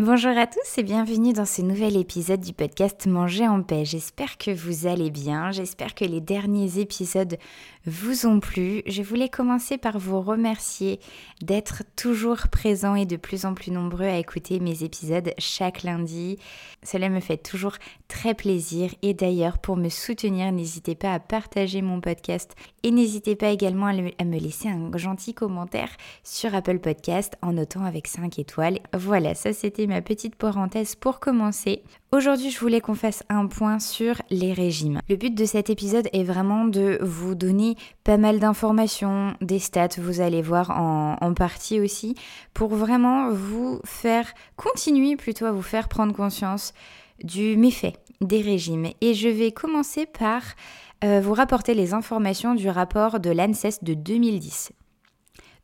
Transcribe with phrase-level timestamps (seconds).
[0.00, 3.84] Bonjour à tous et bienvenue dans ce nouvel épisode du podcast Manger en paix.
[3.84, 7.36] J'espère que vous allez bien, j'espère que les derniers épisodes
[7.86, 8.82] vous ont plu.
[8.86, 11.00] Je voulais commencer par vous remercier
[11.42, 16.38] d'être toujours présents et de plus en plus nombreux à écouter mes épisodes chaque lundi.
[16.82, 17.76] Cela me fait toujours
[18.08, 23.36] très plaisir et d'ailleurs pour me soutenir, n'hésitez pas à partager mon podcast et n'hésitez
[23.36, 25.90] pas également à, me laisser un gentil commentaire
[26.22, 28.80] sur Apple Podcast en notant avec 5 étoiles.
[28.92, 31.82] Voilà, ça c'était ma petite parenthèse pour commencer.
[32.12, 35.00] Aujourd'hui, je voulais qu'on fasse un point sur les régimes.
[35.08, 37.73] Le but de cet épisode est vraiment de vous donner
[38.04, 42.14] pas mal d'informations, des stats, vous allez voir en, partie aussi,
[42.52, 46.72] pour vraiment vous faire continuer plutôt à vous faire prendre conscience
[47.22, 48.88] du méfait des régimes.
[49.00, 50.42] Et je vais commencer par
[51.04, 54.72] euh, vous rapporter les informations du rapport de l'ANSES de 2010.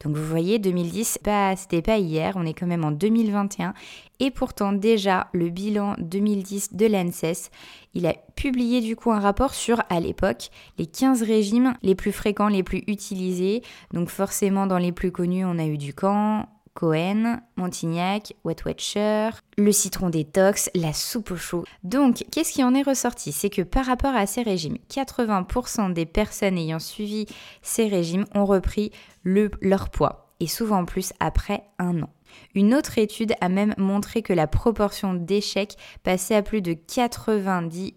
[0.04, 3.74] Donc vous voyez, 2010, pas, c'était pas hier, on est quand même en 2021.
[4.18, 7.50] Et pourtant déjà, le bilan 2010 de l'ANSES,
[7.94, 12.12] il a publié du coup un rapport sur, à l'époque, les 15 régimes les plus
[12.12, 13.62] fréquents, les plus utilisés.
[13.92, 19.30] Donc forcément, dans les plus connus, on a eu du camp, Cohen, Montignac, Wet Watcher,
[19.58, 21.64] le citron détox, la soupe au chaud.
[21.84, 23.32] Donc, qu'est-ce qui en est ressorti?
[23.32, 27.26] C'est que par rapport à ces régimes, 80% des personnes ayant suivi
[27.62, 32.10] ces régimes ont repris le, leur poids, et souvent plus après un an.
[32.54, 37.92] Une autre étude a même montré que la proportion d'échecs passait à plus de 90%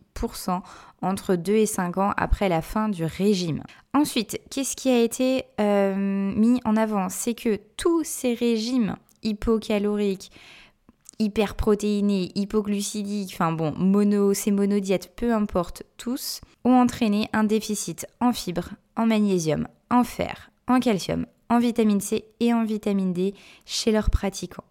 [1.01, 3.63] entre 2 et 5 ans après la fin du régime.
[3.93, 5.95] Ensuite, qu'est-ce qui a été euh,
[6.35, 7.09] mis en avant?
[7.09, 10.31] C'est que tous ces régimes hypocaloriques,
[11.19, 18.33] hyperprotéinés, hypoglucidiques, enfin bon, mono, ces monodiètes, peu importe, tous, ont entraîné un déficit en
[18.33, 23.33] fibres, en magnésium, en fer, en calcium, en vitamine C et en vitamine D
[23.65, 24.63] chez leurs pratiquants.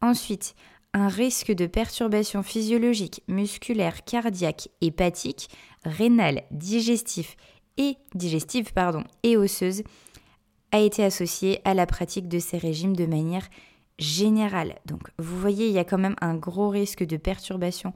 [0.00, 0.54] Ensuite,
[0.94, 5.48] un risque de perturbation physiologique, musculaire, cardiaque, hépatique,
[5.84, 7.36] rénale, digestif
[7.76, 9.82] et digestive pardon, et osseuse
[10.72, 13.48] a été associé à la pratique de ces régimes de manière
[13.98, 14.78] générale.
[14.86, 17.92] Donc vous voyez, il y a quand même un gros risque de perturbation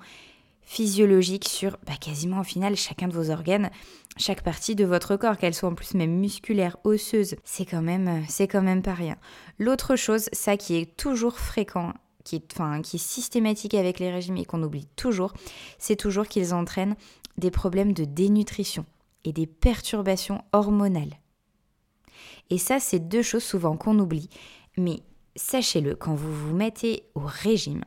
[0.63, 3.71] physiologique sur bah, quasiment au final chacun de vos organes,
[4.17, 8.25] chaque partie de votre corps, qu'elle soit en plus même musculaire, osseuse, c'est quand même
[8.29, 9.17] c'est quand même pas rien.
[9.59, 11.93] L'autre chose, ça qui est toujours fréquent
[12.25, 15.33] qui est, enfin, qui est systématique avec les régimes et qu'on oublie toujours,
[15.79, 16.97] c'est toujours qu'ils entraînent
[17.39, 18.85] des problèmes de dénutrition
[19.25, 21.19] et des perturbations hormonales.
[22.51, 24.29] Et ça, c'est deux choses souvent qu'on oublie.
[24.77, 25.01] Mais
[25.37, 27.85] sachez-le, quand vous vous mettez au régime,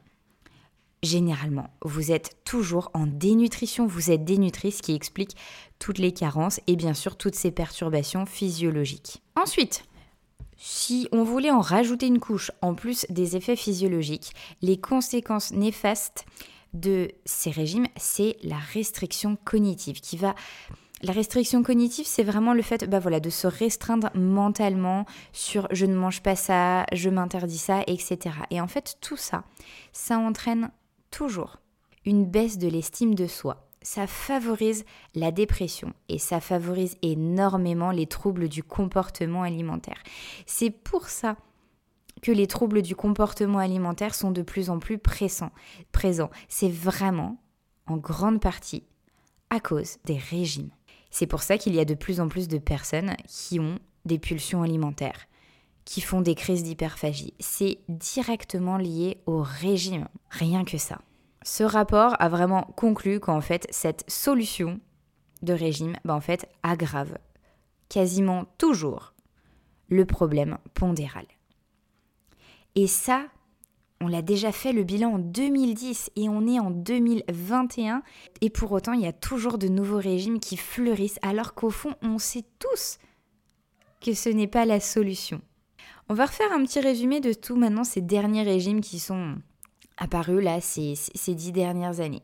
[1.03, 5.35] généralement, vous êtes toujours en dénutrition, vous êtes dénutri, ce qui explique
[5.79, 9.21] toutes les carences et bien sûr toutes ces perturbations physiologiques.
[9.35, 9.83] Ensuite,
[10.57, 16.25] si on voulait en rajouter une couche en plus des effets physiologiques, les conséquences néfastes
[16.73, 20.35] de ces régimes, c'est la restriction cognitive qui va
[21.01, 25.85] la restriction cognitive, c'est vraiment le fait bah voilà, de se restreindre mentalement sur je
[25.85, 28.35] ne mange pas ça, je m'interdis ça, etc.
[28.49, 29.43] Et en fait, tout ça,
[29.91, 30.71] ça entraîne
[31.11, 31.57] toujours
[32.05, 33.67] une baisse de l'estime de soi.
[33.85, 40.01] Ça favorise la dépression et ça favorise énormément les troubles du comportement alimentaire.
[40.47, 41.37] C'est pour ça
[42.23, 45.51] que les troubles du comportement alimentaire sont de plus en plus présents.
[46.49, 47.37] C'est vraiment,
[47.85, 48.81] en grande partie,
[49.51, 50.71] à cause des régimes.
[51.11, 54.17] C'est pour ça qu'il y a de plus en plus de personnes qui ont des
[54.17, 55.27] pulsions alimentaires,
[55.85, 57.35] qui font des crises d'hyperphagie.
[57.39, 61.01] C'est directement lié au régime, rien que ça.
[61.47, 64.79] Ce rapport a vraiment conclu qu'en fait, cette solution
[65.43, 67.19] de régime, ben en fait, aggrave
[67.87, 69.13] quasiment toujours
[69.87, 71.27] le problème pondéral.
[72.73, 73.27] Et ça,
[74.01, 78.01] on l'a déjà fait le bilan en 2010 et on est en 2021
[78.41, 81.93] et pour autant il y a toujours de nouveaux régimes qui fleurissent alors qu'au fond
[82.01, 82.97] on sait tous
[84.01, 85.41] que ce n'est pas la solution.
[86.09, 89.35] On va refaire un petit résumé de tout maintenant ces derniers régimes qui sont
[89.97, 92.23] apparus là ces, ces dix dernières années.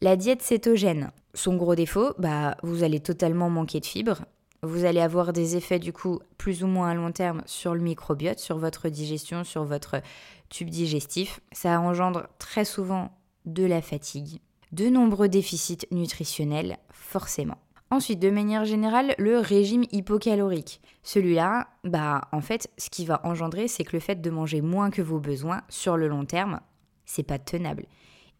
[0.00, 4.22] La diète cétogène, son gros défaut, bah vous allez totalement manquer de fibres,
[4.62, 7.80] Vous allez avoir des effets du coup plus ou moins à long terme sur le
[7.80, 10.02] microbiote, sur votre digestion, sur votre
[10.50, 11.40] tube digestif.
[11.52, 13.10] Ça engendre très souvent
[13.46, 14.40] de la fatigue,
[14.72, 17.58] de nombreux déficits nutritionnels, forcément.
[17.90, 20.80] Ensuite, de manière générale, le régime hypocalorique.
[21.02, 24.90] Celui-là, bah en fait, ce qui va engendrer, c'est que le fait de manger moins
[24.90, 26.60] que vos besoins sur le long terme,
[27.04, 27.86] c'est pas tenable.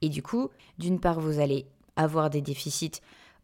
[0.02, 1.66] Et du coup, d'une part, vous allez
[1.96, 3.00] avoir des déficits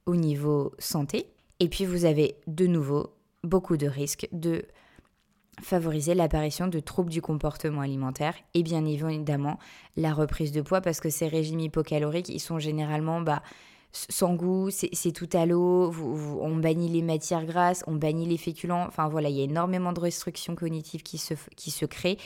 [0.06, 1.26] au niveau santé,
[1.60, 4.64] et puis vous avez de nouveau beaucoup de risques de
[5.62, 9.58] favoriser l'apparition de troubles du comportement alimentaire et bien évidemment
[9.96, 13.42] la reprise de poids parce que ces régimes hypocaloriques, ils sont généralement bah,
[13.92, 15.92] sans goût, c'est tout à l'eau,
[16.40, 19.92] on bannit les matières grasses, on bannit les féculents, enfin voilà, il y a énormément
[19.92, 22.18] de restrictions cognitives qui se, qui se créent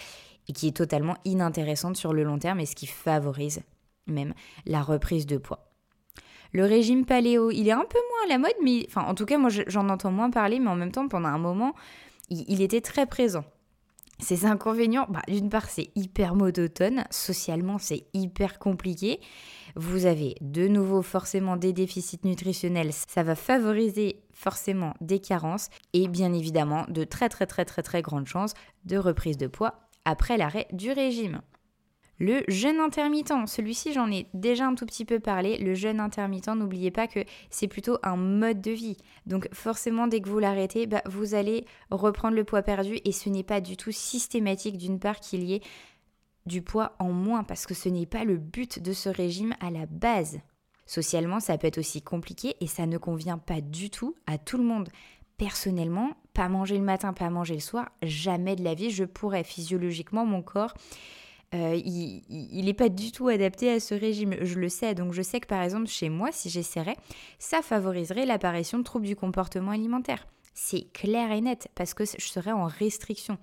[0.50, 3.62] et qui est totalement inintéressante sur le long terme et ce qui favorise
[4.08, 4.34] même
[4.66, 5.70] la reprise de poids.
[6.52, 9.26] Le régime paléo, il est un peu moins à la mode, mais enfin en tout
[9.26, 11.74] cas moi j'en entends moins parler, mais en même temps pendant un moment
[12.30, 13.44] il, était très présent.
[14.18, 19.20] Ses inconvénients, bah, d'une part c'est hyper monotone, socialement c'est hyper compliqué.
[19.76, 26.08] Vous avez de nouveau forcément des déficits nutritionnels, ça va favoriser forcément des carences et
[26.08, 28.54] bien évidemment de très très très très très grandes chances
[28.84, 31.42] de reprise de poids après l'arrêt du régime.
[32.20, 35.56] Le jeûne intermittent, celui-ci j'en ai déjà un tout petit peu parlé.
[35.56, 38.98] Le jeûne intermittent, n'oubliez pas que c'est plutôt un mode de vie.
[39.24, 43.30] Donc forcément dès que vous l'arrêtez, bah, vous allez reprendre le poids perdu et ce
[43.30, 45.62] n'est pas du tout systématique d'une part qu'il y ait
[46.44, 49.70] du poids en moins parce que ce n'est pas le but de ce régime à
[49.70, 50.40] la base.
[50.84, 54.58] Socialement, ça peut être aussi compliqué et ça ne convient pas du tout à tout
[54.58, 54.90] le monde.
[55.40, 59.42] Personnellement, pas manger le matin, pas manger le soir, jamais de la vie je pourrais.
[59.42, 60.74] Physiologiquement, mon corps
[61.54, 64.36] euh, il n'est pas du tout adapté à ce régime.
[64.42, 66.96] Je le sais, donc je sais que par exemple chez moi, si j'essaierais,
[67.38, 70.26] ça favoriserait l'apparition de troubles du comportement alimentaire.
[70.52, 73.38] C'est clair et net parce que je serais en restriction.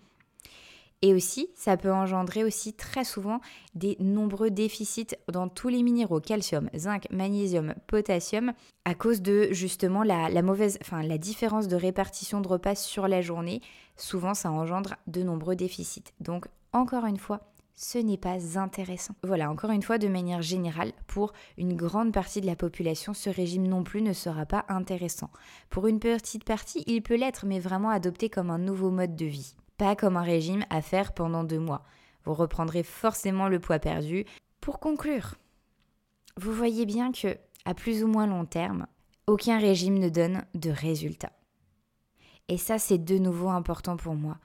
[1.04, 3.40] Et aussi, ça peut engendrer aussi très souvent
[3.76, 8.54] des nombreux déficits dans tous les minéraux, calcium, zinc, magnésium, potassium,
[8.84, 13.22] à cause de justement la, mauvaise, enfin la différence de répartition de repas sur la
[13.22, 13.62] journée.
[13.96, 16.14] Souvent, ça engendre de nombreux déficits.
[16.20, 17.42] Donc, encore une fois,
[17.76, 19.14] ce n'est pas intéressant.
[19.22, 23.30] Voilà, encore une fois, de manière générale, pour une grande partie de la population, ce
[23.30, 25.30] régime non plus ne sera pas intéressant.
[25.70, 29.26] Pour une petite partie, il peut l'être, mais vraiment adopté comme un nouveau mode de
[29.26, 29.56] vie.
[29.78, 31.84] Pas comme un régime à faire pendant deux mois.
[32.26, 34.26] Vous reprendrez forcément le poids perdu.
[34.60, 35.36] Pour conclure,
[36.36, 38.88] vous voyez bien que, à plus ou moins long terme,
[39.28, 41.32] aucun régime ne donne de résultat.
[42.48, 44.38] Et ça, c'est de nouveau important pour moi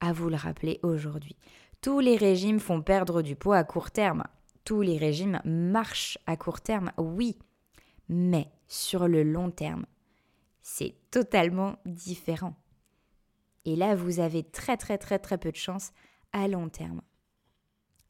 [0.00, 1.36] à vous le rappeler aujourd'hui.
[1.80, 4.24] Tous les régimes font perdre du poids à court terme.
[4.64, 7.38] Tous les régimes marchent à court terme, oui.
[8.08, 9.86] Mais sur le long terme,
[10.62, 12.54] c'est totalement différent.
[13.68, 15.92] Et là, vous avez très très très très peu de chance
[16.32, 17.02] à long terme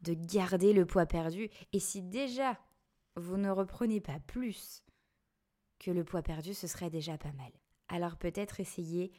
[0.02, 1.50] de garder le poids perdu.
[1.72, 2.56] Et si déjà
[3.16, 4.84] vous ne reprenez pas plus
[5.80, 7.50] que le poids perdu, ce serait déjà pas mal.
[7.88, 9.10] Alors peut-être essayer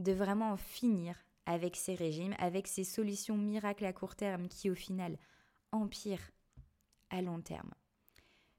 [0.00, 1.14] de vraiment en finir
[1.46, 5.16] avec ces régimes, avec ces solutions miracles à court terme qui au final
[5.70, 6.32] empirent
[7.10, 7.72] à long terme.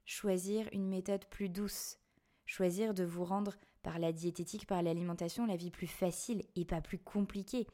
[0.06, 1.98] Choisir une méthode plus douce,
[2.46, 6.82] choisir de vous rendre par la diététique, par l'alimentation, la vie plus facile et pas
[6.82, 7.68] plus compliquée.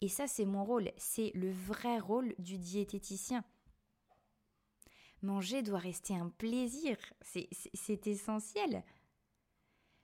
[0.00, 3.44] Et ça, c'est mon rôle, c'est le vrai rôle du diététicien.
[5.20, 8.82] Manger doit rester un plaisir, c'est essentiel.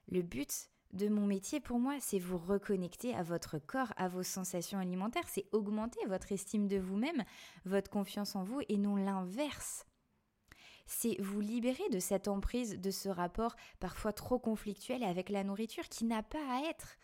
[0.08, 4.22] Le but, de mon métier pour moi, c'est vous reconnecter à votre corps, à vos
[4.22, 7.25] sensations alimentaires, c'est augmenter votre estime de vous-même,
[7.64, 9.88] votre confiance en vous et non l'inverse.
[10.90, 15.87] C'est vous libérer de cette emprise, de ce rapport parfois trop conflictuel avec la nourriture
[15.90, 16.97] qui n'a pas à être.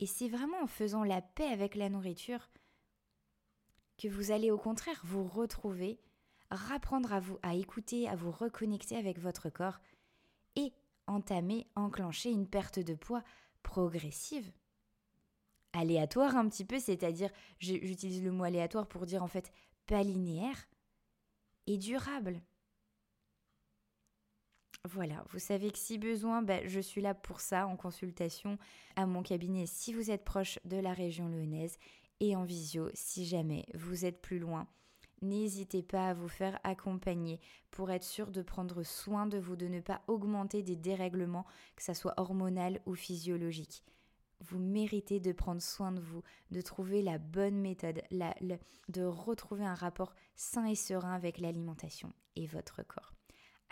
[0.00, 2.50] Et c'est vraiment en faisant la paix avec la nourriture
[3.98, 6.00] que vous allez au contraire vous retrouver,
[6.50, 9.78] rapprendre à vous à écouter, à vous reconnecter avec votre corps
[10.56, 10.72] et
[11.06, 13.22] entamer, enclencher une perte de poids
[13.62, 14.50] progressive.
[15.72, 19.52] Aléatoire un petit peu, c'est-à-dire, j'utilise le mot aléatoire pour dire en fait
[19.86, 20.66] pas linéaire
[21.68, 22.42] et durable.
[24.90, 28.58] Voilà, vous savez que si besoin, ben, je suis là pour ça en consultation
[28.96, 31.78] à mon cabinet si vous êtes proche de la région lyonnaise
[32.18, 34.66] et en visio si jamais vous êtes plus loin
[35.22, 37.38] N'hésitez pas à vous faire accompagner
[37.70, 41.46] pour être sûr de prendre soin de vous, de ne pas augmenter des dérèglements,
[41.76, 43.84] que ce soit hormonal ou physiologique.
[44.40, 49.76] Vous méritez de prendre soin de vous, de trouver la bonne méthode, de retrouver un
[49.76, 53.14] rapport sain et serein avec l'alimentation et votre corps.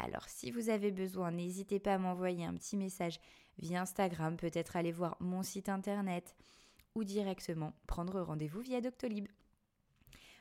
[0.02, 3.21] Alors si vous avez besoin, n'hésitez pas à m'envoyer un petit message
[3.59, 6.37] via Instagram, peut-être aller voir mon site internet
[6.95, 9.28] ou directement prendre rendez-vous via Doctolib.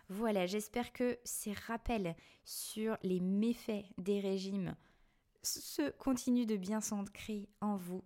[0.08, 4.76] Voilà, j'espère que ces rappels sur les méfaits des régimes
[5.44, 8.04] se continuent de bien s'ancrer en vous.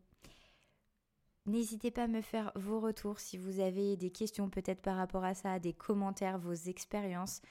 [1.45, 5.24] N'hésitez pas à me faire vos retours si vous avez des questions peut-être par rapport
[5.24, 7.41] à ça, des commentaires, vos expériences.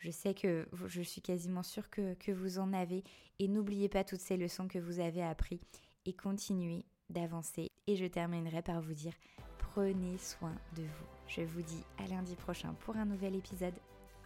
[0.00, 3.04] Je sais que je suis quasiment sûre que, vous en avez.
[3.38, 5.60] Et n'oubliez pas toutes ces leçons que vous avez apprises
[6.06, 7.70] et continuez d'avancer.
[7.86, 9.12] Et je terminerai par vous dire,
[9.58, 11.06] prenez soin de vous.
[11.26, 13.74] Je vous dis à lundi prochain pour un nouvel épisode.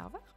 [0.00, 0.33] Au revoir